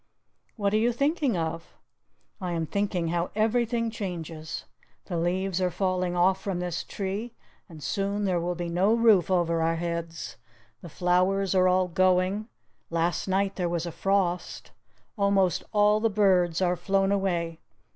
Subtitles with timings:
[0.55, 1.75] "What are you thinking of?"
[2.41, 4.65] "I am thinking how everything changes:
[5.05, 7.35] the leaves are falling off from this tree,
[7.69, 10.37] and soon there will be no roof over our heads;
[10.81, 12.47] the flowers are all going;
[12.89, 14.71] last night there was a frost;
[15.19, 17.59] almost all the birds are flown away.